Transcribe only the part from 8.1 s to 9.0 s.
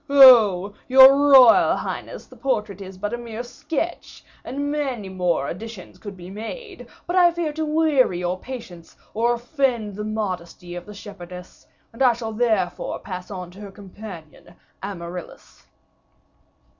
your patience,